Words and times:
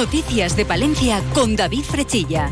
Noticias 0.00 0.56
de 0.56 0.64
Palencia 0.64 1.22
con 1.34 1.56
David 1.56 1.82
Frechilla. 1.82 2.48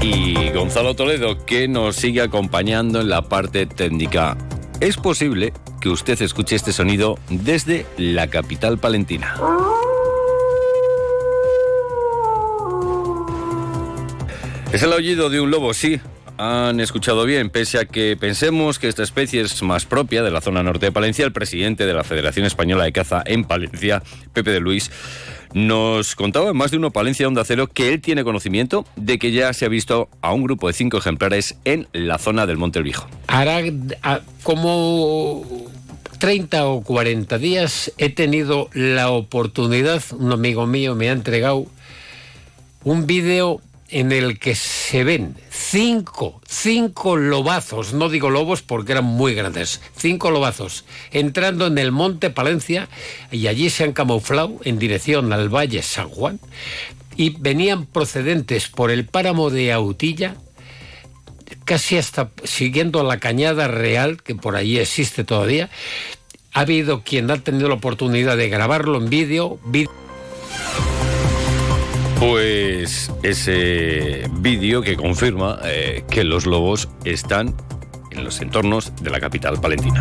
Y 0.00 0.50
Gonzalo 0.50 0.94
Toledo, 0.94 1.44
que 1.44 1.66
nos 1.66 1.96
sigue 1.96 2.20
acompañando 2.20 3.00
en 3.00 3.08
la 3.08 3.22
parte 3.22 3.66
técnica. 3.66 4.38
Es 4.78 4.96
posible 4.96 5.52
que 5.80 5.88
usted 5.88 6.22
escuche 6.22 6.54
este 6.54 6.72
sonido 6.72 7.18
desde 7.28 7.84
la 7.96 8.28
capital 8.28 8.78
palentina. 8.78 9.34
Es 14.72 14.84
el 14.84 14.92
aullido 14.92 15.30
de 15.30 15.40
un 15.40 15.50
lobo, 15.50 15.74
sí. 15.74 16.00
Han 16.44 16.80
escuchado 16.80 17.24
bien, 17.24 17.50
pese 17.50 17.78
a 17.78 17.84
que 17.84 18.16
pensemos 18.16 18.80
que 18.80 18.88
esta 18.88 19.04
especie 19.04 19.42
es 19.42 19.62
más 19.62 19.84
propia 19.84 20.24
de 20.24 20.32
la 20.32 20.40
zona 20.40 20.64
norte 20.64 20.86
de 20.86 20.90
Palencia, 20.90 21.24
el 21.24 21.30
presidente 21.30 21.86
de 21.86 21.94
la 21.94 22.02
Federación 22.02 22.44
Española 22.46 22.82
de 22.82 22.90
Caza 22.90 23.22
en 23.24 23.44
Palencia, 23.44 24.02
Pepe 24.32 24.50
de 24.50 24.58
Luis, 24.58 24.90
nos 25.54 26.16
contaba 26.16 26.50
en 26.50 26.56
más 26.56 26.72
de 26.72 26.78
uno 26.78 26.90
Palencia 26.90 27.28
Onda 27.28 27.44
Cero 27.44 27.68
que 27.68 27.92
él 27.92 28.00
tiene 28.00 28.24
conocimiento 28.24 28.84
de 28.96 29.20
que 29.20 29.30
ya 29.30 29.52
se 29.52 29.66
ha 29.66 29.68
visto 29.68 30.08
a 30.20 30.32
un 30.32 30.42
grupo 30.42 30.66
de 30.66 30.72
cinco 30.72 30.98
ejemplares 30.98 31.54
en 31.64 31.86
la 31.92 32.18
zona 32.18 32.44
del 32.44 32.56
Monte 32.56 32.82
Viejo. 32.82 33.06
Hará 33.28 33.60
como 34.42 35.44
30 36.18 36.66
o 36.66 36.82
40 36.82 37.38
días 37.38 37.92
he 37.98 38.08
tenido 38.08 38.68
la 38.72 39.10
oportunidad, 39.10 40.02
un 40.10 40.32
amigo 40.32 40.66
mío 40.66 40.96
me 40.96 41.08
ha 41.08 41.12
entregado 41.12 41.66
un 42.82 43.06
vídeo 43.06 43.60
en 43.92 44.10
el 44.10 44.38
que 44.38 44.54
se 44.54 45.04
ven 45.04 45.36
cinco, 45.50 46.40
cinco 46.48 47.16
lobazos, 47.16 47.92
no 47.92 48.08
digo 48.08 48.30
lobos 48.30 48.62
porque 48.62 48.92
eran 48.92 49.04
muy 49.04 49.34
grandes, 49.34 49.80
cinco 49.96 50.30
lobazos 50.30 50.84
entrando 51.10 51.66
en 51.66 51.76
el 51.78 51.92
monte 51.92 52.30
Palencia 52.30 52.88
y 53.30 53.46
allí 53.46 53.68
se 53.70 53.84
han 53.84 53.92
camuflado 53.92 54.58
en 54.64 54.78
dirección 54.78 55.32
al 55.32 55.50
Valle 55.50 55.82
San 55.82 56.08
Juan 56.08 56.40
y 57.16 57.30
venían 57.38 57.84
procedentes 57.84 58.68
por 58.68 58.90
el 58.90 59.04
páramo 59.04 59.50
de 59.50 59.72
Autilla, 59.72 60.36
casi 61.64 61.98
hasta 61.98 62.30
siguiendo 62.44 63.02
la 63.02 63.18
cañada 63.18 63.68
real, 63.68 64.22
que 64.22 64.34
por 64.34 64.56
allí 64.56 64.78
existe 64.78 65.22
todavía. 65.22 65.68
Ha 66.54 66.60
habido 66.60 67.02
quien 67.02 67.30
ha 67.30 67.38
tenido 67.38 67.68
la 67.68 67.74
oportunidad 67.74 68.38
de 68.38 68.48
grabarlo 68.48 68.96
en 68.98 69.10
vídeo. 69.10 69.58
Pues 72.24 73.10
ese 73.24 74.30
vídeo 74.30 74.80
que 74.80 74.96
confirma 74.96 75.58
eh, 75.64 76.04
que 76.08 76.22
los 76.22 76.46
lobos 76.46 76.88
están 77.04 77.52
en 78.12 78.22
los 78.22 78.40
entornos 78.40 78.94
de 79.02 79.10
la 79.10 79.18
capital 79.18 79.60
palentina. 79.60 79.98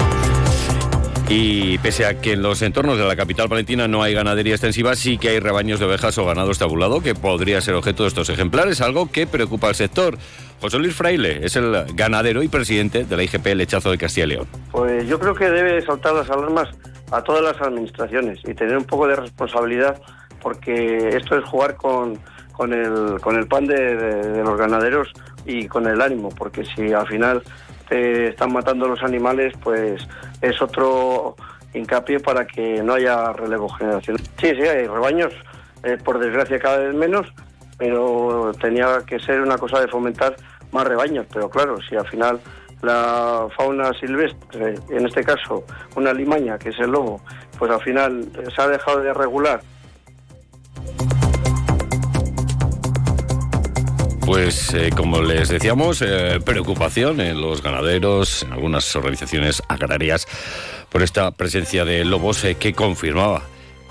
Y 1.27 1.79
pese 1.79 2.05
a 2.05 2.21
que 2.21 2.33
en 2.33 2.43
los 2.43 2.61
entornos 2.61 2.99
de 2.99 3.05
la 3.05 3.15
capital 3.15 3.49
palentina 3.49 3.87
no 3.87 4.03
hay 4.03 4.13
ganadería 4.13 4.53
extensiva, 4.53 4.95
sí 4.95 5.17
que 5.17 5.29
hay 5.29 5.39
rebaños 5.39 5.79
de 5.79 5.87
ovejas 5.87 6.15
o 6.19 6.25
ganado 6.27 6.51
estabulado 6.51 7.01
que 7.01 7.15
podría 7.15 7.59
ser 7.59 7.73
objeto 7.73 8.03
de 8.03 8.09
estos 8.09 8.29
ejemplares, 8.29 8.81
algo 8.81 9.11
que 9.11 9.25
preocupa 9.25 9.69
al 9.69 9.75
sector. 9.75 10.15
José 10.61 10.77
Luis 10.77 10.93
Fraile 10.93 11.43
es 11.43 11.55
el 11.55 11.85
ganadero 11.95 12.43
y 12.43 12.49
presidente 12.49 13.03
de 13.03 13.17
la 13.17 13.23
IGP 13.23 13.47
Lechazo 13.55 13.89
de 13.89 13.97
Castilla 13.97 14.25
y 14.25 14.29
León. 14.29 14.47
Pues 14.71 15.07
yo 15.07 15.19
creo 15.19 15.33
que 15.33 15.49
debe 15.49 15.83
saltar 15.83 16.13
las 16.13 16.29
alarmas 16.29 16.69
a 17.09 17.23
todas 17.23 17.41
las 17.41 17.59
administraciones 17.59 18.39
y 18.43 18.53
tener 18.53 18.77
un 18.77 18.85
poco 18.85 19.07
de 19.07 19.15
responsabilidad 19.15 19.99
porque 20.41 21.09
esto 21.09 21.37
es 21.37 21.45
jugar 21.45 21.75
con, 21.75 22.19
con, 22.53 22.73
el, 22.73 23.19
con 23.21 23.35
el 23.35 23.47
pan 23.47 23.65
de, 23.65 24.41
los 24.43 24.57
ganaderos 24.57 25.11
y 25.45 25.67
con 25.67 25.87
el 25.87 26.01
ánimo, 26.01 26.29
porque 26.29 26.63
si 26.65 26.91
al 26.93 27.07
final 27.07 27.43
te 27.89 28.29
están 28.29 28.53
matando 28.53 28.87
los 28.87 29.01
animales, 29.03 29.53
pues 29.63 30.07
es 30.41 30.61
otro 30.61 31.35
hincapié 31.73 32.19
para 32.19 32.45
que 32.45 32.81
no 32.83 32.93
haya 32.93 33.33
relevo 33.33 33.69
generacional. 33.69 34.21
Sí, 34.39 34.51
sí, 34.55 34.61
hay 34.61 34.87
rebaños, 34.87 35.33
eh, 35.83 35.97
por 36.03 36.19
desgracia 36.19 36.59
cada 36.59 36.77
vez 36.77 36.93
menos, 36.93 37.27
pero 37.77 38.51
tenía 38.59 38.99
que 39.05 39.19
ser 39.19 39.41
una 39.41 39.57
cosa 39.57 39.79
de 39.81 39.87
fomentar 39.87 40.35
más 40.71 40.87
rebaños, 40.87 41.25
pero 41.33 41.49
claro, 41.49 41.77
si 41.81 41.95
al 41.95 42.07
final 42.07 42.39
la 42.81 43.47
fauna 43.55 43.91
silvestre, 43.93 44.75
en 44.89 45.05
este 45.05 45.23
caso 45.23 45.63
una 45.95 46.13
limaña, 46.13 46.57
que 46.57 46.69
es 46.69 46.79
el 46.79 46.91
lobo, 46.91 47.21
pues 47.57 47.71
al 47.71 47.81
final 47.81 48.27
se 48.55 48.61
ha 48.61 48.67
dejado 48.67 49.01
de 49.01 49.13
regular 49.13 49.61
Pues 54.25 54.73
eh, 54.73 54.91
como 54.95 55.21
les 55.21 55.49
decíamos, 55.49 56.01
eh, 56.01 56.39
preocupación 56.43 57.19
en 57.21 57.41
los 57.41 57.61
ganaderos, 57.63 58.43
en 58.43 58.53
algunas 58.53 58.95
organizaciones 58.95 59.61
agrarias, 59.67 60.27
por 60.89 61.01
esta 61.01 61.31
presencia 61.31 61.85
de 61.85 62.05
lobos 62.05 62.43
eh, 62.43 62.55
que 62.55 62.73
confirmaba 62.73 63.43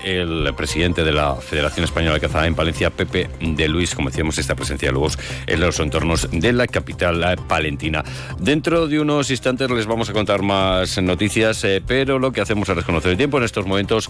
el 0.03 0.53
presidente 0.55 1.03
de 1.03 1.11
la 1.11 1.35
Federación 1.35 1.83
Española 1.83 2.15
de 2.15 2.21
Caza 2.21 2.45
en 2.47 2.55
Palencia, 2.55 2.89
Pepe 2.89 3.29
de 3.39 3.67
Luis, 3.67 3.95
como 3.95 4.09
decíamos, 4.09 4.37
esta 4.37 4.55
presencia 4.55 4.89
de 4.89 4.93
lobos 4.93 5.17
en 5.47 5.59
los 5.59 5.79
entornos 5.79 6.27
de 6.31 6.53
la 6.53 6.67
capital 6.67 7.37
palentina. 7.47 8.03
Dentro 8.39 8.87
de 8.87 8.99
unos 8.99 9.29
instantes 9.29 9.69
les 9.69 9.85
vamos 9.85 10.09
a 10.09 10.13
contar 10.13 10.41
más 10.41 11.01
noticias, 11.01 11.63
eh, 11.63 11.81
pero 11.85 12.19
lo 12.19 12.31
que 12.31 12.41
hacemos 12.41 12.69
es 12.69 12.75
reconocer 12.75 13.11
el 13.11 13.17
tiempo. 13.17 13.37
En 13.37 13.43
estos 13.43 13.65
momentos 13.65 14.09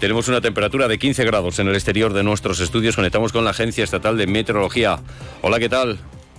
tenemos 0.00 0.28
una 0.28 0.40
temperatura 0.40 0.88
de 0.88 0.98
15 0.98 1.24
grados 1.24 1.58
en 1.58 1.68
el 1.68 1.74
exterior 1.74 2.12
de 2.12 2.22
nuestros 2.22 2.60
estudios. 2.60 2.96
Conectamos 2.96 3.32
con 3.32 3.44
la 3.44 3.50
Agencia 3.50 3.84
Estatal 3.84 4.16
de 4.16 4.26
Meteorología. 4.26 5.00
Hola, 5.42 5.58
¿qué 5.58 5.68
tal? 5.68 5.98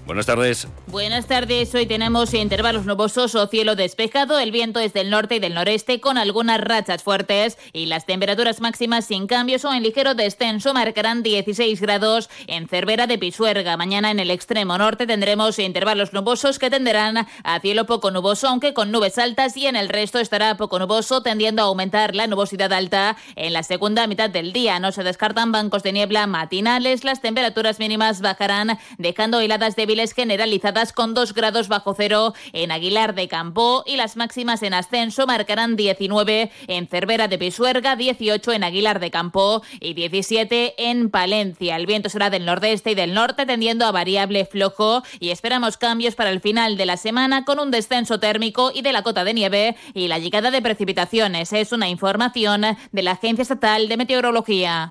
Buenas 0.10 0.26
tardes. 0.26 0.68
Buenas 0.88 1.28
tardes. 1.28 1.76
Hoy 1.76 1.86
tenemos 1.86 2.34
intervalos 2.34 2.84
nubosos 2.88 3.36
o 3.36 3.46
cielo 3.46 3.76
despejado. 3.76 4.40
El 4.40 4.52
viento 4.52 4.80
es 4.80 4.92
del 4.92 5.12
norte 5.12 5.36
y 5.36 5.40
del 5.40 5.54
noreste 5.54 6.02
con 6.02 6.18
algunas 6.18 6.60
rachas 6.60 7.04
fuertes 7.04 7.60
y 7.74 7.86
las 7.86 8.08
temperaturas 8.08 8.60
máximas 8.60 9.06
sin 9.06 9.28
cambios 9.28 9.66
o 9.66 9.72
en 9.72 9.84
ligero 9.84 10.16
descenso 10.16 10.74
marcarán 10.74 11.22
16 11.22 11.80
grados 11.80 12.32
en 12.48 12.68
Cervera 12.68 13.06
de 13.06 13.20
Pisuerga. 13.20 13.78
Mañana 13.78 14.10
en 14.10 14.20
el 14.20 14.32
extremo 14.32 14.80
norte 14.80 15.06
tendremos 15.06 15.60
intervalos 15.60 16.12
nubosos 16.12 16.58
que 16.58 16.72
tenderán 16.72 17.28
a 17.44 17.60
cielo 17.60 17.86
poco 17.86 18.10
nuboso, 18.10 18.48
aunque 18.48 18.74
con 18.74 18.92
nubes 18.92 19.20
altas 19.20 19.56
y 19.58 19.68
en 19.68 19.76
el 19.76 19.90
resto 19.90 20.18
estará 20.18 20.58
poco 20.58 20.80
nuboso, 20.80 21.22
tendiendo 21.22 21.62
a 21.62 21.66
aumentar 21.66 22.16
la 22.16 22.26
nubosidad 22.26 22.74
alta 22.74 23.16
en 23.36 23.54
la 23.54 23.62
segunda 23.62 24.08
mitad 24.08 24.32
del 24.32 24.54
día. 24.54 24.80
No 24.80 24.92
se 24.92 25.04
descartan 25.04 25.52
bancos 25.52 25.84
de 25.84 25.94
niebla 25.94 26.26
matinales. 26.26 27.04
Las 27.04 27.22
temperaturas 27.22 27.78
mínimas 27.78 28.22
bajarán, 28.22 28.80
dejando 28.98 29.40
heladas 29.40 29.76
débiles 29.76 29.99
generalizadas 30.08 30.94
con 30.94 31.14
2 31.14 31.34
grados 31.34 31.68
bajo 31.68 31.94
cero 31.94 32.34
en 32.54 32.72
Aguilar 32.72 33.14
de 33.16 33.28
Campo 33.28 33.84
y 33.86 33.98
las 33.98 34.16
máximas 34.16 34.64
en 34.64 34.74
ascenso 34.74 35.28
marcarán 35.28 35.76
19 35.76 36.52
en 36.68 36.88
Cervera 36.88 37.28
de 37.28 37.38
Pisuerga, 37.38 37.96
18 37.96 38.54
en 38.54 38.64
Aguilar 38.64 39.00
de 39.00 39.12
Campo 39.12 39.62
y 39.80 39.94
17 39.94 40.90
en 40.90 41.10
Palencia. 41.10 41.76
El 41.76 41.86
viento 41.86 42.10
será 42.10 42.30
del 42.30 42.46
nordeste 42.46 42.92
y 42.92 42.96
del 42.96 43.14
norte 43.14 43.46
tendiendo 43.46 43.86
a 43.86 43.92
variable 43.92 44.46
flojo 44.46 45.04
y 45.20 45.32
esperamos 45.32 45.78
cambios 45.78 46.16
para 46.16 46.30
el 46.30 46.40
final 46.40 46.78
de 46.78 46.86
la 46.86 46.98
semana 46.98 47.44
con 47.44 47.60
un 47.60 47.72
descenso 47.72 48.20
térmico 48.20 48.72
y 48.74 48.82
de 48.82 48.94
la 48.94 49.04
cota 49.04 49.24
de 49.24 49.34
nieve 49.34 49.76
y 49.94 50.08
la 50.08 50.20
llegada 50.20 50.52
de 50.52 50.62
precipitaciones. 50.62 51.52
Es 51.52 51.72
una 51.72 51.90
información 51.90 52.62
de 52.92 53.04
la 53.04 53.12
Agencia 53.12 53.42
Estatal 53.42 53.90
de 53.90 53.98
Meteorología. 53.98 54.88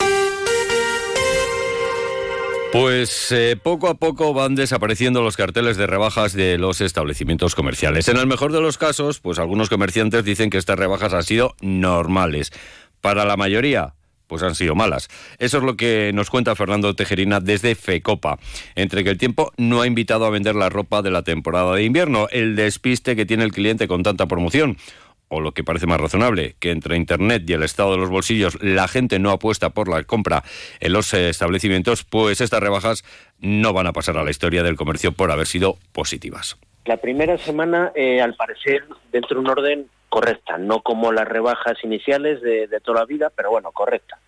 Pues 2.73 3.33
eh, 3.33 3.57
poco 3.57 3.89
a 3.89 3.95
poco 3.95 4.35
van 4.35 4.55
desapareciendo 4.55 5.23
los 5.23 5.39
carteles 5.39 5.79
de 5.79 5.87
rebajas 5.87 6.35
de 6.35 6.59
los 6.59 6.83
establecimientos 6.83 7.55
comerciales. 7.55 8.09
En 8.09 8.19
el 8.19 8.27
mejor 8.27 8.53
de 8.53 8.61
los 8.61 8.77
casos, 8.77 9.21
pues 9.21 9.39
algunos 9.39 9.71
comerciantes 9.71 10.23
dicen 10.23 10.51
que 10.51 10.59
estas 10.59 10.79
rebajas 10.79 11.15
han 11.15 11.23
sido 11.23 11.57
normales. 11.63 12.53
Para 13.01 13.25
la 13.25 13.39
mayoría, 13.39 13.95
pues 14.27 14.43
han 14.43 14.55
sido 14.55 14.75
malas. 14.75 15.09
Eso 15.39 15.59
es 15.59 15.65
lo 15.65 15.77
que 15.77 16.13
nos 16.13 16.29
cuenta 16.29 16.55
Fernando 16.55 16.95
Tejerina 16.95 17.41
desde 17.41 17.75
FECOPA. 17.75 18.39
Entre 18.75 19.03
que 19.03 19.11
el 19.11 19.19
tiempo 19.19 19.51
no 19.57 19.81
ha 19.81 19.87
invitado 19.87 20.27
a 20.27 20.31
vender 20.31 20.55
la 20.55 20.69
ropa 20.69 21.01
de 21.01 21.11
la 21.11 21.23
temporada 21.23 21.75
de 21.75 21.85
invierno, 21.85 22.29
el 22.31 22.55
despiste 22.55 23.17
que 23.17 23.25
tiene 23.25 23.45
el 23.45 23.53
cliente 23.53 23.89
con 23.89 24.03
tanta 24.03 24.27
promoción 24.27 24.77
o 25.29 25.41
lo 25.41 25.53
que 25.53 25.65
parece 25.65 25.87
más 25.87 26.01
razonable, 26.01 26.57
que 26.59 26.71
entre 26.71 26.97
Internet 26.97 27.43
y 27.47 27.53
el 27.53 27.63
estado 27.63 27.93
de 27.93 27.99
los 27.99 28.11
bolsillos 28.11 28.63
la 28.63 28.89
gente 28.89 29.19
no 29.19 29.31
apuesta 29.31 29.71
por 29.71 29.89
la 29.89 30.03
compra 30.05 30.43
en 30.81 30.93
los 30.93 31.13
establecimientos, 31.15 32.05
pues 32.05 32.41
estas 32.41 32.61
rebajas 32.61 33.05
no 33.41 33.73
van 33.73 33.87
a 33.87 33.93
pasar 33.93 34.17
a 34.19 34.25
la 34.25 34.31
historia 34.31 34.63
del 34.63 34.77
comercio 34.77 35.13
por 35.13 35.31
haber 35.31 35.47
sido 35.47 35.77
positivas. 35.93 36.59
La 36.85 36.97
primera 36.97 37.37
semana, 37.37 37.93
eh, 37.95 38.23
al 38.23 38.35
parecer, 38.35 38.85
dentro 39.13 39.35
de 39.35 39.41
un 39.41 39.51
orden 39.51 39.87
correcta, 40.09 40.57
no 40.57 40.81
como 40.81 41.13
las 41.13 41.29
rebajas 41.29 41.77
iniciales 41.85 42.41
de, 42.41 42.67
toda 42.83 43.01
la 43.01 43.07
vida, 43.07 43.31
pero 43.35 43.51
bueno, 43.51 43.73
correcta. 43.73 44.19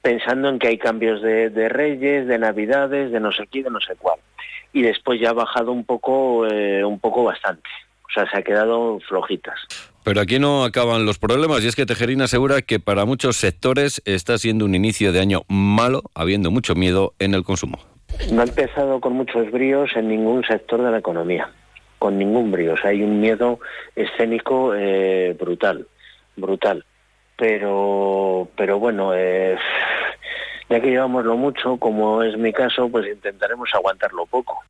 Pensando 0.00 0.48
en 0.48 0.58
que 0.58 0.68
hay 0.68 0.78
cambios 0.78 1.20
de, 1.20 1.68
reyes, 1.68 2.26
de 2.26 2.38
navidades, 2.38 3.12
de 3.12 3.20
no 3.20 3.32
sé 3.32 3.46
qué, 3.50 3.62
de 3.62 3.70
no 3.70 3.80
sé 3.80 3.96
cuál. 3.96 4.18
Y 4.72 4.82
después 4.82 5.20
ya 5.20 5.30
ha 5.30 5.34
bajado 5.34 5.72
un 5.72 5.84
poco, 5.84 6.46
eh, 6.46 6.82
un 6.84 6.98
poco 7.00 7.24
bastante. 7.24 7.68
O 8.02 8.10
sea, 8.12 8.30
se 8.30 8.38
ha 8.38 8.42
quedado 8.42 8.98
flojitas. 9.00 9.58
Pero 10.04 10.20
aquí 10.20 10.38
no 10.38 10.64
acaban 10.64 11.06
los 11.06 11.18
problemas 11.18 11.64
y 11.64 11.68
es 11.68 11.74
que 11.74 11.86
Tejerina 11.86 12.24
asegura 12.24 12.60
que 12.60 12.78
para 12.78 13.06
muchos 13.06 13.36
sectores 13.36 14.02
está 14.04 14.36
siendo 14.36 14.66
un 14.66 14.74
inicio 14.74 15.12
de 15.12 15.20
año 15.20 15.42
malo, 15.48 16.02
habiendo 16.14 16.50
mucho 16.50 16.74
miedo 16.74 17.14
en 17.18 17.32
el 17.32 17.42
consumo. 17.42 17.78
No 18.30 18.42
ha 18.42 18.44
empezado 18.44 19.00
con 19.00 19.14
muchos 19.14 19.50
bríos 19.50 19.90
en 19.96 20.08
ningún 20.08 20.44
sector 20.44 20.82
de 20.82 20.90
la 20.90 20.98
economía, 20.98 21.50
con 21.98 22.18
ningún 22.18 22.52
brío. 22.52 22.74
O 22.74 22.76
sea, 22.76 22.90
hay 22.90 23.02
un 23.02 23.18
miedo 23.18 23.60
escénico 23.96 24.74
eh, 24.74 25.34
brutal, 25.40 25.88
brutal. 26.36 26.84
Pero, 27.38 28.46
pero 28.56 28.78
bueno, 28.78 29.12
eh, 29.14 29.56
ya 30.68 30.80
que 30.80 30.90
llevamos 30.90 31.24
lo 31.24 31.38
mucho, 31.38 31.78
como 31.78 32.22
es 32.22 32.36
mi 32.36 32.52
caso, 32.52 32.90
pues 32.90 33.06
intentaremos 33.06 33.70
aguantarlo 33.72 34.26
poco. 34.26 34.62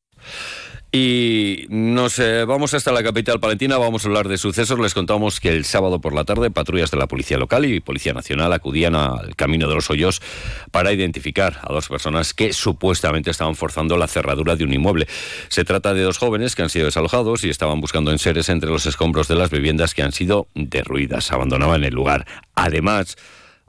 Y 0.96 1.66
nos 1.70 2.22
vamos 2.46 2.72
hasta 2.72 2.92
la 2.92 3.02
capital 3.02 3.40
palentina, 3.40 3.78
vamos 3.78 4.04
a 4.04 4.08
hablar 4.08 4.28
de 4.28 4.38
sucesos. 4.38 4.78
Les 4.78 4.94
contamos 4.94 5.40
que 5.40 5.48
el 5.48 5.64
sábado 5.64 6.00
por 6.00 6.14
la 6.14 6.22
tarde 6.22 6.52
patrullas 6.52 6.92
de 6.92 6.98
la 6.98 7.08
Policía 7.08 7.36
Local 7.36 7.64
y 7.64 7.80
Policía 7.80 8.12
Nacional 8.12 8.52
acudían 8.52 8.94
al 8.94 9.34
Camino 9.34 9.68
de 9.68 9.74
los 9.74 9.90
Hoyos 9.90 10.22
para 10.70 10.92
identificar 10.92 11.58
a 11.62 11.72
dos 11.72 11.88
personas 11.88 12.32
que 12.32 12.52
supuestamente 12.52 13.32
estaban 13.32 13.56
forzando 13.56 13.96
la 13.96 14.06
cerradura 14.06 14.54
de 14.54 14.62
un 14.62 14.72
inmueble. 14.72 15.08
Se 15.48 15.64
trata 15.64 15.94
de 15.94 16.02
dos 16.02 16.18
jóvenes 16.18 16.54
que 16.54 16.62
han 16.62 16.70
sido 16.70 16.84
desalojados 16.84 17.42
y 17.42 17.50
estaban 17.50 17.80
buscando 17.80 18.12
enseres 18.12 18.48
entre 18.48 18.70
los 18.70 18.86
escombros 18.86 19.26
de 19.26 19.34
las 19.34 19.50
viviendas 19.50 19.94
que 19.94 20.04
han 20.04 20.12
sido 20.12 20.46
derruidas. 20.54 21.32
Abandonaban 21.32 21.82
el 21.82 21.92
lugar. 21.92 22.24
Además, 22.54 23.16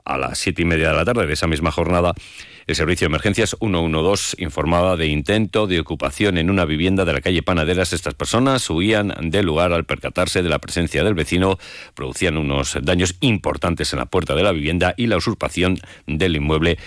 a 0.04 0.16
las 0.16 0.38
siete 0.38 0.62
y 0.62 0.64
media 0.64 0.90
de 0.90 0.94
la 0.94 1.04
tarde 1.04 1.26
de 1.26 1.32
esa 1.32 1.48
misma 1.48 1.72
jornada, 1.72 2.14
el 2.66 2.74
Servicio 2.74 3.04
de 3.04 3.10
Emergencias 3.10 3.56
112 3.60 4.42
informaba 4.42 4.96
de 4.96 5.06
intento 5.06 5.68
de 5.68 5.78
ocupación 5.78 6.36
en 6.36 6.50
una 6.50 6.64
vivienda 6.64 7.04
de 7.04 7.12
la 7.12 7.20
calle 7.20 7.42
Panaderas. 7.42 7.92
Estas 7.92 8.14
personas 8.14 8.68
huían 8.68 9.14
del 9.30 9.46
lugar 9.46 9.72
al 9.72 9.84
percatarse 9.84 10.42
de 10.42 10.48
la 10.48 10.58
presencia 10.58 11.04
del 11.04 11.14
vecino, 11.14 11.58
producían 11.94 12.36
unos 12.36 12.76
daños 12.82 13.16
importantes 13.20 13.92
en 13.92 14.00
la 14.00 14.06
puerta 14.06 14.34
de 14.34 14.42
la 14.42 14.50
vivienda 14.50 14.94
y 14.96 15.06
la 15.06 15.16
usurpación 15.16 15.78
del 16.08 16.34
inmueble 16.34 16.78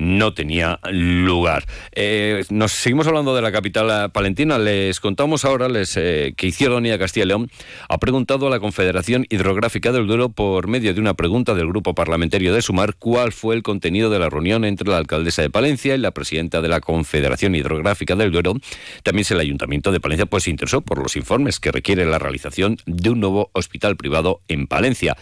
no 0.00 0.32
tenía 0.32 0.80
lugar. 0.90 1.66
Eh, 1.92 2.42
nos 2.48 2.72
seguimos 2.72 3.06
hablando 3.06 3.34
de 3.36 3.42
la 3.42 3.52
capital 3.52 4.10
palentina. 4.10 4.58
Les 4.58 4.98
contamos 4.98 5.44
ahora 5.44 5.68
les, 5.68 5.96
eh, 5.96 6.32
que 6.36 6.46
Izquierda 6.46 6.80
Castilla 6.98 7.24
y 7.24 7.28
León 7.28 7.50
ha 7.88 7.98
preguntado 7.98 8.46
a 8.46 8.50
la 8.50 8.60
Confederación 8.60 9.26
Hidrográfica 9.28 9.92
del 9.92 10.06
Duero 10.06 10.30
por 10.30 10.68
medio 10.68 10.94
de 10.94 11.00
una 11.00 11.14
pregunta 11.14 11.54
del 11.54 11.68
grupo 11.68 11.94
parlamentario 11.94 12.54
de 12.54 12.62
Sumar 12.62 12.94
cuál 12.94 13.32
fue 13.32 13.54
el 13.54 13.62
contenido 13.62 14.08
de 14.08 14.18
la 14.18 14.30
reunión 14.30 14.64
entre 14.64 14.88
la 14.88 14.96
alcaldesa 14.96 15.42
de 15.42 15.50
Palencia 15.50 15.94
y 15.94 15.98
la 15.98 16.12
presidenta 16.12 16.62
de 16.62 16.68
la 16.68 16.80
Confederación 16.80 17.54
Hidrográfica 17.54 18.16
del 18.16 18.32
Duero. 18.32 18.54
También 19.02 19.26
el 19.30 19.40
Ayuntamiento 19.40 19.92
de 19.92 20.00
Palencia 20.00 20.24
pues 20.24 20.44
se 20.44 20.50
interesó 20.50 20.80
por 20.80 21.02
los 21.02 21.14
informes 21.16 21.60
que 21.60 21.72
requiere 21.72 22.06
la 22.06 22.18
realización 22.18 22.78
de 22.86 23.10
un 23.10 23.20
nuevo 23.20 23.50
hospital 23.52 23.96
privado 23.96 24.40
en 24.48 24.66
Palencia. 24.66 25.16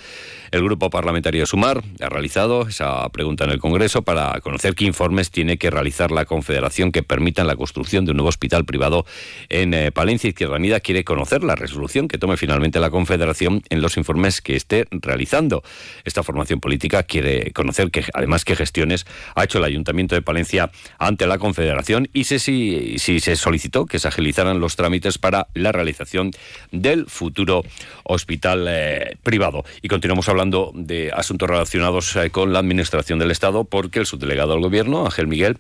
El 0.51 0.63
grupo 0.63 0.89
parlamentario 0.89 1.41
de 1.41 1.47
Sumar 1.47 1.83
ha 2.01 2.09
realizado 2.09 2.69
esa 2.69 3.09
pregunta 3.11 3.45
en 3.45 3.51
el 3.51 3.59
Congreso 3.59 4.03
para 4.03 4.41
conocer 4.41 4.68
qué 4.75 4.85
informes 4.85 5.31
tiene 5.31 5.59
que 5.59 5.71
realizar 5.71 6.11
la 6.11 6.25
Confederación 6.25 6.93
que 6.93 7.03
permitan 7.03 7.47
la 7.47 7.57
construcción 7.57 8.05
de 8.05 8.13
un 8.13 8.19
nuevo 8.19 8.29
hospital 8.29 8.65
privado 8.65 9.07
en 9.49 9.75
eh, 9.75 9.93
Palencia. 9.93 10.29
Izquierda 10.29 10.57
Unida 10.57 10.81
quiere 10.81 11.05
conocer 11.05 11.45
la 11.45 11.55
resolución 11.55 12.09
que 12.09 12.19
tome 12.19 12.37
finalmente 12.37 12.81
la 12.81 12.91
Confederación 12.91 13.63
en 13.71 13.81
los 13.81 13.97
informes 13.97 14.41
que 14.41 14.57
esté 14.57 14.87
realizando. 14.91 15.63
Esta 16.05 16.23
formación 16.23 16.61
política 16.61 17.03
quiere 17.03 17.53
conocer 17.53 17.91
que 17.91 18.05
además 18.15 18.45
qué 18.45 18.57
gestiones 18.57 19.07
ha 19.35 19.45
hecho 19.45 19.59
el 19.59 19.65
Ayuntamiento 19.65 20.15
de 20.15 20.23
Palencia 20.23 20.71
ante 20.99 21.27
la 21.27 21.39
Confederación 21.39 22.09
y 22.13 22.25
si, 22.25 22.39
si 22.99 23.21
se 23.21 23.37
solicitó 23.37 23.87
que 23.87 23.99
se 23.99 24.09
agilizaran 24.09 24.61
los 24.61 24.77
trámites 24.77 25.19
para 25.19 25.49
la 25.55 25.73
realización 25.73 26.31
del 26.71 27.07
futuro 27.07 27.65
hospital 28.05 28.67
eh, 28.69 29.17
privado. 29.23 29.65
Y 29.83 29.89
continuamos 29.89 30.29
hablando 30.29 30.73
de 30.75 31.11
asuntos 31.13 31.49
relacionados 31.49 32.17
eh, 32.17 32.31
con 32.31 32.53
la 32.53 32.59
Administración 32.59 33.19
del 33.19 33.31
Estado 33.31 33.65
porque 33.65 34.01
el 34.01 34.07
subdelegado 34.07 34.48
Gobierno, 34.57 35.05
Ángel 35.05 35.27
Miguel, 35.27 35.59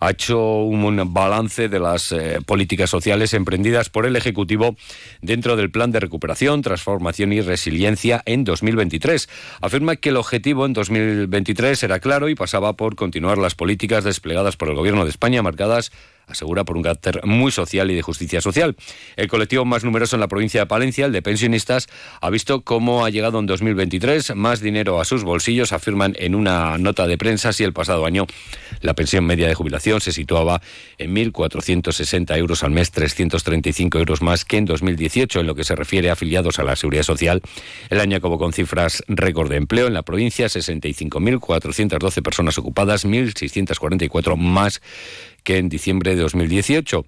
ha 0.00 0.10
hecho 0.10 0.62
un 0.62 1.12
balance 1.14 1.68
de 1.68 1.78
las 1.78 2.12
eh, 2.12 2.38
políticas 2.44 2.90
sociales 2.90 3.34
emprendidas 3.34 3.88
por 3.88 4.06
el 4.06 4.16
Ejecutivo 4.16 4.76
dentro 5.22 5.56
del 5.56 5.70
Plan 5.70 5.92
de 5.92 6.00
Recuperación, 6.00 6.62
Transformación 6.62 7.32
y 7.32 7.40
Resiliencia 7.40 8.22
en 8.26 8.44
2023. 8.44 9.28
Afirma 9.60 9.96
que 9.96 10.10
el 10.10 10.16
objetivo 10.16 10.66
en 10.66 10.72
2023 10.72 11.82
era 11.82 12.00
claro 12.00 12.28
y 12.28 12.34
pasaba 12.34 12.74
por 12.74 12.96
continuar 12.96 13.38
las 13.38 13.54
políticas 13.54 14.04
desplegadas 14.04 14.56
por 14.56 14.68
el 14.68 14.74
Gobierno 14.74 15.04
de 15.04 15.10
España 15.10 15.42
marcadas 15.42 15.92
asegura 16.26 16.64
por 16.64 16.76
un 16.76 16.82
carácter 16.82 17.20
muy 17.24 17.52
social 17.52 17.90
y 17.90 17.94
de 17.94 18.02
justicia 18.02 18.40
social. 18.40 18.76
El 19.16 19.28
colectivo 19.28 19.64
más 19.64 19.84
numeroso 19.84 20.16
en 20.16 20.20
la 20.20 20.28
provincia 20.28 20.60
de 20.60 20.66
Palencia, 20.66 21.06
el 21.06 21.12
de 21.12 21.22
pensionistas, 21.22 21.88
ha 22.20 22.30
visto 22.30 22.62
cómo 22.62 23.04
ha 23.04 23.10
llegado 23.10 23.38
en 23.38 23.46
2023 23.46 24.34
más 24.34 24.60
dinero 24.60 25.00
a 25.00 25.04
sus 25.04 25.24
bolsillos, 25.24 25.72
afirman 25.72 26.14
en 26.18 26.34
una 26.34 26.78
nota 26.78 27.06
de 27.06 27.18
prensa 27.18 27.52
si 27.52 27.64
el 27.64 27.72
pasado 27.72 28.06
año 28.06 28.26
la 28.80 28.94
pensión 28.94 29.24
media 29.24 29.46
de 29.46 29.54
jubilación 29.54 30.00
se 30.00 30.12
situaba 30.12 30.60
en 30.98 31.14
1.460 31.14 32.36
euros 32.38 32.62
al 32.64 32.70
mes, 32.70 32.90
335 32.90 33.98
euros 33.98 34.22
más 34.22 34.44
que 34.44 34.56
en 34.56 34.64
2018 34.64 35.40
en 35.40 35.46
lo 35.46 35.54
que 35.54 35.64
se 35.64 35.76
refiere 35.76 36.10
a 36.10 36.14
afiliados 36.14 36.58
a 36.58 36.64
la 36.64 36.74
Seguridad 36.74 37.02
Social. 37.02 37.42
El 37.90 38.00
año 38.00 38.16
acabó 38.16 38.38
con 38.38 38.52
cifras 38.52 39.04
récord 39.06 39.50
de 39.50 39.56
empleo 39.56 39.86
en 39.86 39.94
la 39.94 40.02
provincia, 40.02 40.46
65.412 40.46 42.22
personas 42.22 42.56
ocupadas, 42.56 43.04
1.644 43.04 44.36
más 44.36 44.80
que 45.44 45.58
en 45.58 45.68
diciembre 45.68 46.16
de 46.16 46.22
2018 46.22 47.04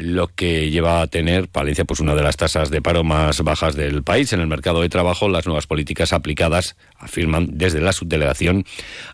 lo 0.00 0.28
que 0.28 0.70
lleva 0.70 1.02
a 1.02 1.06
tener 1.06 1.48
Palencia 1.48 1.84
pues 1.84 2.00
una 2.00 2.14
de 2.14 2.22
las 2.22 2.36
tasas 2.36 2.70
de 2.70 2.80
paro 2.80 3.04
más 3.04 3.42
bajas 3.42 3.74
del 3.74 4.02
país 4.02 4.32
en 4.32 4.40
el 4.40 4.46
mercado 4.46 4.80
de 4.80 4.88
trabajo. 4.88 5.28
Las 5.28 5.46
nuevas 5.46 5.66
políticas 5.66 6.12
aplicadas, 6.12 6.76
afirman 6.98 7.48
desde 7.52 7.80
la 7.80 7.92
subdelegación, 7.92 8.64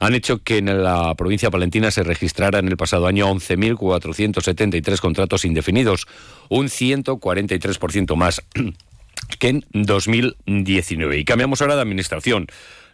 han 0.00 0.14
hecho 0.14 0.42
que 0.42 0.58
en 0.58 0.82
la 0.82 1.14
provincia 1.14 1.50
palentina 1.50 1.90
se 1.90 2.02
registrara 2.02 2.58
en 2.58 2.68
el 2.68 2.76
pasado 2.76 3.06
año 3.06 3.26
11.473 3.34 5.00
contratos 5.00 5.44
indefinidos, 5.44 6.06
un 6.48 6.66
143% 6.66 8.16
más 8.16 8.42
que 9.38 9.48
en 9.48 9.64
2019. 9.72 11.18
Y 11.18 11.24
cambiamos 11.24 11.60
ahora 11.60 11.76
de 11.76 11.82
administración 11.82 12.46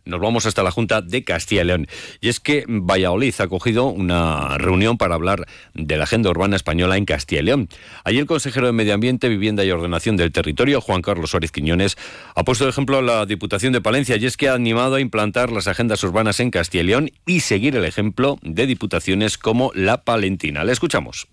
nos 0.04 0.20
vamos 0.20 0.46
hasta 0.46 0.62
la 0.62 0.70
Junta 0.70 1.02
de 1.02 1.24
Castilla 1.24 1.62
y 1.62 1.64
León. 1.66 1.86
Y 2.20 2.28
es 2.28 2.40
que 2.40 2.64
Valladolid 2.66 3.34
ha 3.38 3.48
cogido 3.48 3.86
una 3.86 4.58
reunión 4.58 4.98
para 4.98 5.14
hablar 5.14 5.46
de 5.74 5.96
la 5.96 6.04
agenda 6.04 6.30
urbana 6.30 6.56
española 6.56 6.96
en 6.96 7.04
Castilla 7.04 7.42
y 7.42 7.44
León. 7.44 7.68
Allí 8.04 8.18
el 8.18 8.26
consejero 8.26 8.66
de 8.66 8.72
Medio 8.72 8.94
Ambiente, 8.94 9.28
Vivienda 9.28 9.64
y 9.64 9.70
Ordenación 9.70 10.16
del 10.16 10.32
Territorio, 10.32 10.80
Juan 10.80 11.02
Carlos 11.02 11.30
Suárez 11.30 11.52
Quiñones, 11.52 11.96
ha 12.34 12.44
puesto 12.44 12.64
de 12.64 12.70
ejemplo 12.70 12.98
a 12.98 13.02
la 13.02 13.26
Diputación 13.26 13.72
de 13.72 13.80
Palencia 13.80 14.16
y 14.16 14.26
es 14.26 14.36
que 14.36 14.48
ha 14.48 14.54
animado 14.54 14.96
a 14.96 15.00
implantar 15.00 15.52
las 15.52 15.68
agendas 15.68 16.02
urbanas 16.02 16.40
en 16.40 16.50
Castilla 16.50 16.82
y 16.82 16.86
León 16.86 17.10
y 17.26 17.40
seguir 17.40 17.76
el 17.76 17.84
ejemplo 17.84 18.38
de 18.42 18.66
diputaciones 18.66 19.38
como 19.38 19.70
la 19.74 20.02
Palentina. 20.02 20.64
Le 20.64 20.72
escuchamos. 20.72 21.28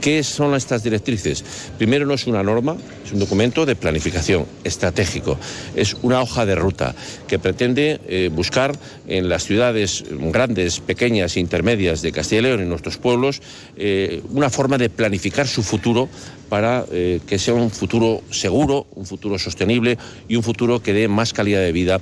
¿Qué 0.00 0.22
son 0.22 0.54
estas 0.54 0.82
directrices? 0.82 1.44
Primero 1.76 2.06
no 2.06 2.14
es 2.14 2.26
una 2.26 2.42
norma, 2.42 2.76
es 3.04 3.12
un 3.12 3.18
documento 3.18 3.66
de 3.66 3.74
planificación 3.74 4.46
estratégico, 4.64 5.38
es 5.74 5.96
una 6.02 6.22
hoja 6.22 6.46
de 6.46 6.54
ruta 6.54 6.94
que 7.26 7.38
pretende 7.38 8.00
eh, 8.08 8.30
buscar 8.32 8.78
en 9.06 9.28
las 9.28 9.44
ciudades 9.44 10.04
grandes, 10.10 10.80
pequeñas 10.80 11.36
e 11.36 11.40
intermedias 11.40 12.00
de 12.00 12.12
Castilla 12.12 12.40
y 12.40 12.44
León, 12.44 12.60
en 12.60 12.68
nuestros 12.68 12.96
pueblos, 12.96 13.42
eh, 13.76 14.22
una 14.30 14.50
forma 14.50 14.78
de 14.78 14.88
planificar 14.88 15.46
su 15.46 15.62
futuro 15.62 16.08
para 16.48 16.86
eh, 16.92 17.20
que 17.26 17.38
sea 17.38 17.54
un 17.54 17.70
futuro 17.70 18.22
seguro, 18.30 18.86
un 18.94 19.04
futuro 19.04 19.38
sostenible 19.38 19.98
y 20.28 20.36
un 20.36 20.42
futuro 20.42 20.80
que 20.80 20.92
dé 20.92 21.08
más 21.08 21.32
calidad 21.32 21.60
de 21.60 21.72
vida 21.72 22.00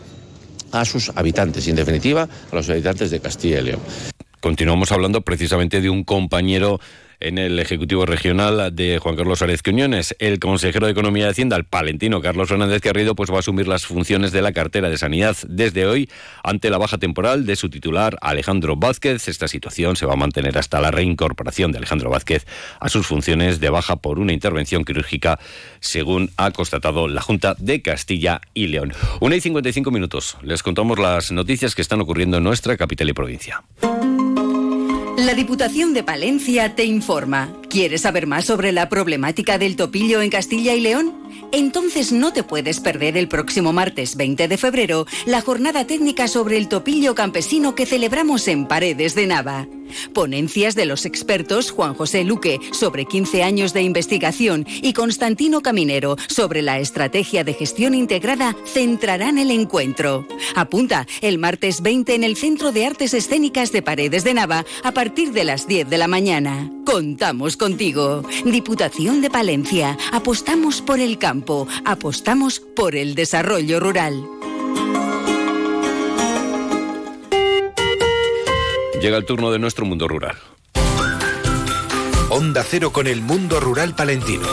a 0.71 0.85
sus 0.85 1.11
habitantes 1.17 1.67
y, 1.67 1.71
en 1.71 1.77
definitiva, 1.77 2.29
a 2.53 2.55
los 2.55 2.69
habitantes 2.69 3.11
de 3.11 3.21
Castilla 3.21 3.61
y 3.61 3.65
León. 3.65 3.81
Continuamos 4.41 4.93
hablando 4.93 5.23
precisamente 5.23 5.81
de 5.81 5.91
un 5.91 6.05
compañero 6.05 6.79
en 7.21 7.39
el 7.39 7.59
Ejecutivo 7.59 8.07
Regional 8.07 8.75
de 8.75 8.99
Juan 8.99 9.17
Carlos 9.17 9.43
Árez 9.43 9.63
Quiñones. 9.63 10.15
El 10.19 10.39
consejero 10.39 10.87
de 10.87 10.93
Economía 10.93 11.27
y 11.27 11.31
Hacienda, 11.31 11.57
el 11.57 11.65
palentino 11.65 12.21
Carlos 12.21 12.49
Fernández 12.49 12.81
Garrido, 12.83 13.15
pues 13.15 13.31
va 13.31 13.37
a 13.37 13.41
asumir 13.41 13.69
las 13.69 13.87
funciones 13.87 14.33
de 14.33 14.43
la 14.43 14.53
cartera 14.53 14.89
de 14.89 14.99
Sanidad 14.99 15.37
desde 15.49 15.87
hoy 15.87 16.11
ante 16.43 16.71
la 16.71 16.79
baja 16.79 16.99
temporal 16.99 17.47
de 17.47 17.57
su 17.57 17.71
titular 17.71 18.17
Alejandro 18.21 18.77
Vázquez. 18.77 19.29
Esta 19.29 19.49
situación 19.49 19.97
se 19.97 20.07
va 20.07 20.15
a 20.15 20.17
mantener 20.17 20.59
hasta 20.59 20.81
la 20.81 20.91
reincorporación 20.91 21.73
de 21.73 21.79
Alejandro 21.79 22.11
Vázquez 22.11 22.47
a 22.81 22.89
sus 22.89 23.07
funciones 23.07 23.61
de 23.61 23.71
baja 23.71 23.97
por 23.97 24.19
una 24.19 24.33
intervención 24.33 24.85
quirúrgica, 24.85 25.39
según 25.81 26.31
ha 26.37 26.51
constatado 26.51 27.09
la 27.09 27.23
Junta 27.23 27.55
de 27.59 27.83
Castilla 27.83 28.41
y 28.55 28.69
León. 28.69 28.93
Una 29.21 29.37
y 29.37 29.41
55 29.41 29.91
minutos. 29.91 30.37
Les 30.43 30.63
contamos 30.63 30.99
las 30.99 31.33
noticias 31.33 31.75
que 31.75 31.83
están 31.83 32.01
ocurriendo 32.01 32.39
en 32.39 32.45
nuestra 32.45 32.77
capital 32.77 33.09
y 33.09 33.13
provincia. 33.13 33.63
La 35.17 35.33
Diputación 35.33 35.95
de 35.95 36.03
Palencia 36.03 36.75
te 36.75 36.85
informa. 36.85 37.49
¿Quieres 37.71 38.03
saber 38.03 38.27
más 38.27 38.45
sobre 38.45 38.71
la 38.73 38.91
problemática 38.91 39.57
del 39.57 39.75
topillo 39.75 40.21
en 40.21 40.29
Castilla 40.29 40.75
y 40.75 40.81
León? 40.81 41.26
Entonces 41.53 42.13
no 42.13 42.33
te 42.33 42.43
puedes 42.43 42.81
perder 42.81 43.17
el 43.17 43.29
próximo 43.29 43.73
martes 43.73 44.17
20 44.17 44.49
de 44.49 44.57
febrero 44.57 45.07
la 45.27 45.41
jornada 45.41 45.87
técnica 45.87 46.29
sobre 46.29 46.57
el 46.57 46.69
topillo 46.69 47.15
campesino 47.15 47.75
que 47.75 47.87
celebramos 47.87 48.49
en 48.49 48.67
Paredes 48.67 49.15
de 49.15 49.27
Nava. 49.27 49.67
Ponencias 50.13 50.75
de 50.75 50.87
los 50.87 51.05
expertos 51.05 51.71
Juan 51.71 51.95
José 51.95 52.25
Luque 52.25 52.59
sobre 52.73 53.05
15 53.05 53.43
años 53.43 53.73
de 53.73 53.83
investigación 53.83 54.67
y 54.67 54.93
Constantino 54.93 55.61
Caminero 55.61 56.17
sobre 56.29 56.63
la 56.63 56.79
estrategia 56.79 57.45
de 57.45 57.55
gestión 57.55 57.95
integrada 57.95 58.57
centrarán 58.67 59.39
el 59.39 59.51
encuentro. 59.51 60.27
Apunta 60.55 61.07
el 61.21 61.39
martes 61.39 61.83
20 61.83 62.15
en 62.15 62.25
el 62.25 62.37
Centro 62.37 62.73
de 62.73 62.87
Artes 62.87 63.15
Escénicas 63.15 63.73
de 63.73 63.83
Paredes 63.83 64.25
de 64.25 64.35
Nava 64.35 64.65
a 64.83 64.93
partir 64.93 65.33
de 65.33 65.45
las 65.45 65.67
10 65.67 65.89
de 65.89 65.99
la 65.99 66.09
mañana. 66.09 66.71
Contamos 66.85 67.57
contigo. 67.57 68.23
Diputación 68.45 69.21
de 69.21 69.29
Palencia. 69.29 69.99
Apostamos 70.13 70.81
por 70.83 71.01
el 71.01 71.19
campo. 71.27 71.67
Apostamos 71.85 72.61
por 72.61 72.95
el 72.95 73.17
desarrollo 73.17 73.81
rural. 73.81 74.15
llega 79.01 79.19
el 79.19 79.25
turno 79.25 79.51
de 79.51 79.59
nuestro 79.59 79.85
mundo 79.85 80.09
rural. 80.09 80.37
Onda 82.31 82.65
Cero 82.65 82.93
con 82.93 83.07
el 83.07 83.23
mundo 83.23 83.61
rural 83.61 83.95
palentino. 83.95 84.49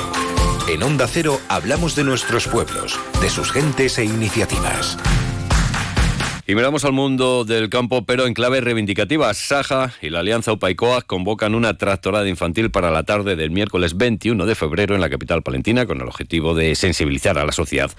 En 0.68 0.84
Onda 0.84 1.08
Cero 1.08 1.40
hablamos 1.48 1.96
de 1.96 2.04
nuestros 2.04 2.48
pueblos, 2.48 3.00
de 3.22 3.30
sus 3.30 3.52
gentes 3.52 3.98
e 3.98 4.06
iniciativas. 4.06 4.98
Y 6.46 6.56
miramos 6.56 6.84
al 6.84 6.92
mundo 6.92 7.46
del 7.46 7.70
campo, 7.70 8.06
pero 8.06 8.26
en 8.28 8.34
clave 8.34 8.60
reivindicativa. 8.60 9.34
Saja 9.34 9.94
y 10.02 10.10
la 10.10 10.20
Alianza 10.20 10.52
Upaicoa 10.52 11.02
convocan 11.04 11.56
una 11.56 11.78
tractorada 11.78 12.28
infantil 12.28 12.70
para 12.70 12.92
la 12.92 13.04
tarde 13.04 13.38
del 13.38 13.50
miércoles 13.50 13.96
21 13.96 14.46
de 14.46 14.54
febrero 14.54 14.94
en 14.94 15.00
la 15.00 15.10
capital 15.10 15.42
palentina 15.42 15.86
con 15.86 16.02
el 16.02 16.08
objetivo 16.08 16.54
de 16.54 16.76
sensibilizar 16.76 17.38
a 17.38 17.46
la 17.46 17.54
sociedad 17.54 17.92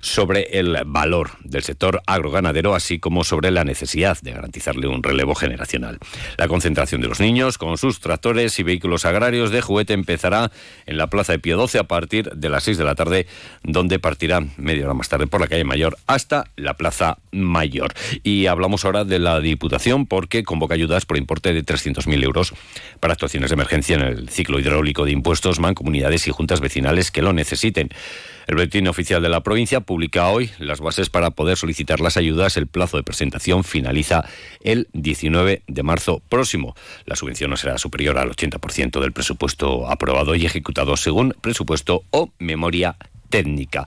sobre 0.00 0.58
el 0.58 0.78
valor 0.86 1.32
del 1.44 1.62
sector 1.62 2.02
agroganadero, 2.06 2.74
así 2.74 2.98
como 2.98 3.24
sobre 3.24 3.50
la 3.50 3.62
necesidad 3.64 4.18
de 4.22 4.32
garantizarle 4.32 4.88
un 4.88 5.02
relevo 5.02 5.34
generacional. 5.34 5.98
La 6.38 6.48
concentración 6.48 7.02
de 7.02 7.08
los 7.08 7.20
niños 7.20 7.58
con 7.58 7.76
sus 7.76 8.00
tractores 8.00 8.58
y 8.58 8.62
vehículos 8.62 9.04
agrarios 9.04 9.50
de 9.50 9.60
juguete 9.60 9.92
empezará 9.92 10.50
en 10.86 10.96
la 10.96 11.08
Plaza 11.08 11.32
de 11.32 11.40
Pío 11.40 11.58
12 11.58 11.80
a 11.80 11.84
partir 11.84 12.30
de 12.30 12.48
las 12.48 12.64
6 12.64 12.78
de 12.78 12.84
la 12.84 12.94
tarde, 12.94 13.26
donde 13.62 13.98
partirá 13.98 14.42
media 14.56 14.86
hora 14.86 14.94
más 14.94 15.10
tarde 15.10 15.26
por 15.26 15.42
la 15.42 15.46
calle 15.46 15.64
Mayor 15.64 15.98
hasta 16.06 16.46
la 16.56 16.74
Plaza 16.78 17.18
Mayor. 17.32 17.81
Y 18.22 18.46
hablamos 18.46 18.84
ahora 18.84 19.04
de 19.04 19.18
la 19.18 19.40
Diputación 19.40 20.06
porque 20.06 20.44
convoca 20.44 20.74
ayudas 20.74 21.06
por 21.06 21.16
importe 21.16 21.52
de 21.52 21.64
300.000 21.64 22.22
euros 22.22 22.54
para 23.00 23.14
actuaciones 23.14 23.50
de 23.50 23.54
emergencia 23.54 23.96
en 23.96 24.02
el 24.02 24.28
ciclo 24.28 24.58
hidráulico 24.58 25.04
de 25.04 25.12
impuestos, 25.12 25.60
mancomunidades 25.60 26.26
y 26.26 26.30
juntas 26.30 26.60
vecinales 26.60 27.10
que 27.10 27.22
lo 27.22 27.32
necesiten. 27.32 27.90
El 28.46 28.56
boletín 28.56 28.88
oficial 28.88 29.22
de 29.22 29.28
la 29.28 29.42
provincia 29.42 29.80
publica 29.80 30.28
hoy 30.28 30.50
las 30.58 30.80
bases 30.80 31.10
para 31.10 31.30
poder 31.30 31.56
solicitar 31.56 32.00
las 32.00 32.16
ayudas. 32.16 32.56
El 32.56 32.66
plazo 32.66 32.96
de 32.96 33.02
presentación 33.02 33.64
finaliza 33.64 34.24
el 34.62 34.88
19 34.92 35.62
de 35.66 35.82
marzo 35.82 36.20
próximo. 36.28 36.74
La 37.06 37.16
subvención 37.16 37.50
no 37.50 37.56
será 37.56 37.78
superior 37.78 38.18
al 38.18 38.30
80% 38.30 39.00
del 39.00 39.12
presupuesto 39.12 39.88
aprobado 39.88 40.34
y 40.34 40.44
ejecutado 40.44 40.96
según 40.96 41.34
presupuesto 41.40 42.04
o 42.10 42.30
memoria 42.38 42.96
técnica. 43.30 43.86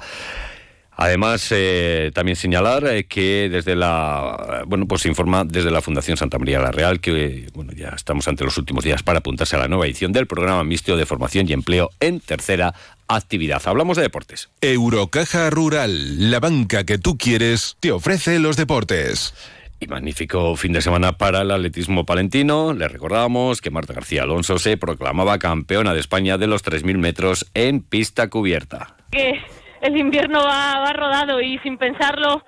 Además, 0.97 1.47
eh, 1.51 2.11
también 2.13 2.35
señalar 2.35 2.85
eh, 2.87 3.05
que 3.05 3.49
desde 3.51 3.75
la, 3.75 4.63
bueno, 4.65 4.87
pues 4.87 5.01
se 5.01 5.09
informa 5.09 5.43
desde 5.43 5.71
la 5.71 5.81
Fundación 5.81 6.15
Santa 6.15 6.39
María 6.39 6.59
la 6.59 6.71
Real 6.71 7.01
que, 7.01 7.49
bueno, 7.53 7.73
ya 7.73 7.89
estamos 7.89 8.27
ante 8.27 8.45
los 8.45 8.57
últimos 8.57 8.83
días 8.83 9.03
para 9.03 9.19
apuntarse 9.19 9.55
a 9.57 9.59
la 9.59 9.67
nueva 9.67 9.85
edición 9.85 10.13
del 10.13 10.25
programa 10.25 10.63
mixto 10.63 10.95
de 10.95 11.05
formación 11.05 11.49
y 11.49 11.53
empleo 11.53 11.89
en 11.99 12.21
tercera 12.21 12.73
actividad. 13.07 13.61
Hablamos 13.65 13.97
de 13.97 14.03
deportes. 14.03 14.49
Eurocaja 14.61 15.49
Rural, 15.49 16.31
la 16.31 16.39
banca 16.39 16.85
que 16.85 16.97
tú 16.97 17.17
quieres, 17.17 17.75
te 17.79 17.91
ofrece 17.91 18.39
los 18.39 18.55
deportes. 18.55 19.33
Y 19.81 19.87
magnífico 19.87 20.55
fin 20.55 20.71
de 20.71 20.81
semana 20.81 21.17
para 21.17 21.41
el 21.41 21.51
atletismo 21.51 22.05
palentino. 22.05 22.73
Le 22.73 22.87
recordamos 22.87 23.59
que 23.59 23.69
Marta 23.69 23.93
García 23.93 24.23
Alonso 24.23 24.57
se 24.57 24.77
proclamaba 24.77 25.37
campeona 25.39 25.93
de 25.93 25.99
España 25.99 26.37
de 26.37 26.47
los 26.47 26.63
3.000 26.63 26.97
metros 26.97 27.47
en 27.53 27.81
pista 27.81 28.29
cubierta. 28.29 28.95
¿Qué? 29.11 29.41
El 29.85 29.97
invierno 29.97 30.39
va, 30.43 30.91
rodado 30.93 31.41
y 31.41 31.59
sin 31.59 31.77
pensarlo, 31.77 32.43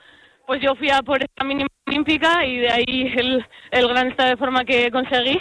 pues 0.45 0.61
yo 0.61 0.75
fui 0.75 0.89
a 0.89 1.01
por 1.01 1.21
esta 1.21 1.43
mínima 1.43 1.69
olímpica 1.85 2.45
y 2.45 2.57
de 2.57 2.71
ahí 2.71 3.13
el, 3.15 3.45
el 3.71 3.87
gran 3.87 4.07
estado 4.07 4.29
de 4.29 4.37
forma 4.37 4.65
que 4.65 4.89
conseguí. 4.91 5.39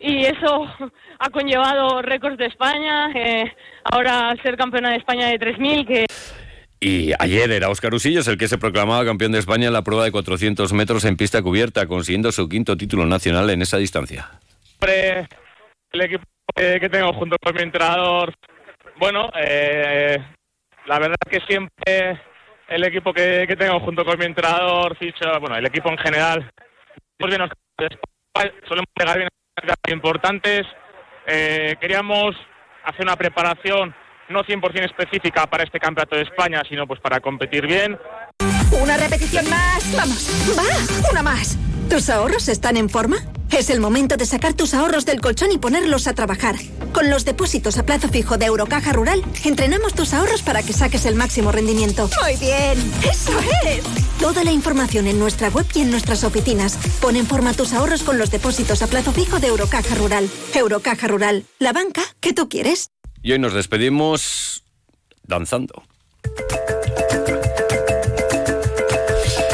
Y 0.00 0.24
eso 0.24 0.66
ha 1.18 1.30
conllevado 1.30 2.02
récords 2.02 2.38
de 2.38 2.46
España, 2.46 3.10
eh, 3.14 3.52
ahora 3.84 4.34
ser 4.42 4.56
campeona 4.56 4.90
de 4.90 4.96
España 4.96 5.28
de 5.28 5.38
3.000, 5.38 5.86
que... 5.86 6.06
Y 6.80 7.12
ayer 7.18 7.50
era 7.50 7.70
Óscar 7.70 7.92
Usillos 7.92 8.28
el 8.28 8.38
que 8.38 8.46
se 8.46 8.56
proclamaba 8.56 9.04
campeón 9.04 9.32
de 9.32 9.40
España 9.40 9.66
en 9.66 9.72
la 9.72 9.82
prueba 9.82 10.04
de 10.04 10.12
400 10.12 10.72
metros 10.72 11.04
en 11.04 11.16
pista 11.16 11.42
cubierta, 11.42 11.86
consiguiendo 11.86 12.30
su 12.30 12.48
quinto 12.48 12.76
título 12.76 13.04
nacional 13.04 13.50
en 13.50 13.62
esa 13.62 13.78
distancia. 13.78 14.30
El 14.80 16.00
equipo 16.00 16.24
que 16.54 16.88
tengo 16.88 17.12
junto 17.14 17.36
con 17.42 17.56
mi 17.56 17.62
entrenador, 17.62 18.32
bueno, 19.00 19.28
eh, 19.40 20.18
la 20.88 20.98
verdad 20.98 21.16
que 21.30 21.40
siempre 21.40 22.20
el 22.68 22.84
equipo 22.84 23.12
que, 23.12 23.46
tengo 23.58 23.78
junto 23.80 24.04
con 24.04 24.18
mi 24.18 24.24
entrenador, 24.24 24.96
Ficha, 24.96 25.38
bueno, 25.38 25.56
el 25.56 25.66
equipo 25.66 25.90
en 25.90 25.98
general, 25.98 26.50
solemos 27.20 27.50
llegar 28.96 29.16
bien 29.16 29.28
importantes. 29.90 30.66
Eh, 31.26 31.76
queríamos 31.80 32.34
hacer 32.84 33.02
una 33.02 33.16
preparación 33.16 33.94
no 34.30 34.44
100% 34.44 34.84
específica 34.84 35.46
para 35.46 35.64
este 35.64 35.78
campeonato 35.78 36.16
de 36.16 36.22
España, 36.22 36.62
sino 36.68 36.86
pues 36.86 37.00
para 37.00 37.20
competir 37.20 37.66
bien. 37.66 37.98
Una 38.82 38.96
repetición 38.96 39.48
más. 39.48 39.94
Vamos. 39.96 40.56
Va. 40.58 41.10
Una 41.10 41.22
más. 41.22 41.58
¿Tus 41.88 42.10
ahorros 42.10 42.48
están 42.48 42.76
en 42.76 42.88
forma? 42.90 43.16
Es 43.50 43.70
el 43.70 43.80
momento 43.80 44.16
de 44.16 44.26
sacar 44.26 44.54
tus 44.54 44.74
ahorros 44.74 45.04
del 45.04 45.20
colchón 45.20 45.50
y 45.52 45.58
ponerlos 45.58 46.06
a 46.06 46.14
trabajar. 46.14 46.56
Con 46.92 47.10
los 47.10 47.24
depósitos 47.24 47.78
a 47.78 47.84
plazo 47.84 48.08
fijo 48.08 48.36
de 48.36 48.46
Eurocaja 48.46 48.92
Rural, 48.92 49.22
entrenamos 49.44 49.94
tus 49.94 50.12
ahorros 50.14 50.42
para 50.42 50.62
que 50.62 50.72
saques 50.72 51.06
el 51.06 51.14
máximo 51.14 51.50
rendimiento. 51.50 52.08
Muy 52.22 52.36
bien, 52.36 52.78
eso 53.02 53.32
es. 53.66 53.82
Toda 54.20 54.44
la 54.44 54.52
información 54.52 55.06
en 55.06 55.18
nuestra 55.18 55.48
web 55.48 55.66
y 55.74 55.80
en 55.80 55.90
nuestras 55.90 56.24
oficinas. 56.24 56.76
Pon 57.00 57.16
en 57.16 57.26
forma 57.26 57.54
tus 57.54 57.72
ahorros 57.72 58.02
con 58.02 58.18
los 58.18 58.30
depósitos 58.30 58.82
a 58.82 58.86
plazo 58.86 59.12
fijo 59.12 59.40
de 59.40 59.48
Eurocaja 59.48 59.94
Rural. 59.94 60.28
Eurocaja 60.54 61.08
Rural, 61.08 61.44
la 61.58 61.72
banca 61.72 62.02
que 62.20 62.32
tú 62.32 62.48
quieres. 62.48 62.90
Y 63.22 63.32
hoy 63.32 63.38
nos 63.38 63.54
despedimos 63.54 64.62
danzando. 65.24 65.82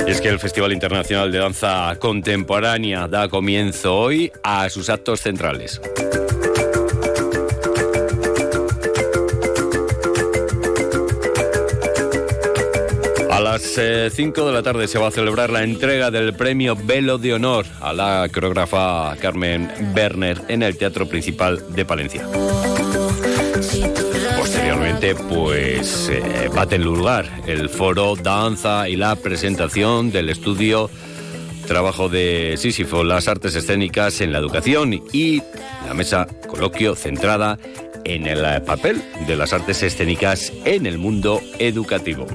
Es 0.06 0.20
que 0.20 0.28
el 0.28 0.38
Festival 0.38 0.73
Internacional 0.73 1.32
de 1.32 1.38
Danza 1.38 1.96
Contemporánea 1.99 3.08
da 3.08 3.28
comienzo 3.28 3.96
hoy 3.96 4.30
a 4.42 4.68
sus 4.68 4.90
actos 4.90 5.20
centrales. 5.20 5.80
A 13.30 13.40
las 13.40 13.62
5 13.62 13.80
eh, 13.80 14.44
de 14.44 14.52
la 14.52 14.62
tarde 14.62 14.87
se 14.88 14.99
va 14.99 15.08
a 15.08 15.11
celebrar 15.11 15.50
la 15.50 15.62
entrega 15.62 16.11
del 16.11 16.34
premio 16.34 16.76
Velo 16.76 17.16
de 17.16 17.34
Honor 17.34 17.64
a 17.80 17.92
la 17.94 18.28
coreógrafa 18.32 19.16
Carmen 19.20 19.70
Werner 19.96 20.40
en 20.49 20.62
el 20.62 20.76
Teatro 20.76 21.08
Principal 21.08 21.64
de 21.75 21.84
Palencia. 21.84 22.26
Posteriormente, 24.44 25.14
pues 25.14 26.10
eh, 26.10 26.50
va 26.54 26.62
a 26.62 26.66
tener 26.66 26.86
lugar 26.86 27.24
el 27.46 27.70
foro 27.70 28.14
Danza 28.14 28.90
y 28.90 28.94
la 28.94 29.16
presentación 29.16 30.12
del 30.12 30.28
estudio 30.28 30.90
Trabajo 31.66 32.10
de 32.10 32.56
Sísifo, 32.58 33.04
las 33.04 33.26
artes 33.26 33.54
escénicas 33.54 34.20
en 34.20 34.32
la 34.32 34.38
educación 34.40 35.02
y 35.14 35.42
la 35.86 35.94
mesa 35.94 36.26
coloquio 36.46 36.94
centrada 36.94 37.58
en 38.04 38.26
el 38.26 38.60
papel 38.64 39.02
de 39.26 39.34
las 39.34 39.54
artes 39.54 39.82
escénicas 39.82 40.52
en 40.66 40.84
el 40.84 40.98
mundo 40.98 41.40
educativo. 41.58 42.26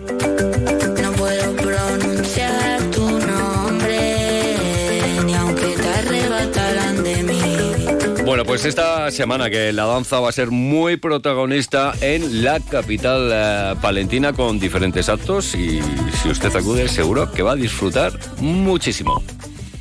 Pues 8.50 8.66
esta 8.66 9.12
semana 9.12 9.52
que 9.52 9.72
la 9.72 9.86
danza 9.86 10.20
va 10.20 10.30
a 10.30 10.32
ser 10.32 10.50
muy 10.50 10.98
protagonista 10.98 11.94
en 12.02 12.44
la 12.44 12.60
capital 12.60 13.30
eh, 13.32 13.76
palentina 13.80 14.34
con 14.34 14.58
diferentes 14.58 15.08
actos 15.08 15.54
y 15.54 15.80
si 16.24 16.30
usted 16.30 16.56
acude 16.56 16.88
seguro 16.90 17.32
que 17.32 17.44
va 17.44 17.52
a 17.52 17.56
disfrutar 17.56 18.12
muchísimo. 18.40 19.22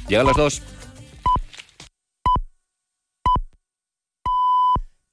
Llega 0.07 0.21
a 0.21 0.25
las 0.25 0.37
dos. 0.37 0.63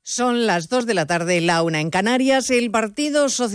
Son 0.03 0.45
las 0.45 0.67
dos 0.67 0.85
de 0.85 0.93
la 0.93 1.05
tarde, 1.05 1.39
la 1.39 1.63
una 1.63 1.79
en 1.79 1.91
Canarias. 1.91 2.49
El 2.49 2.71
Partido 2.71 3.29
Social 3.29 3.51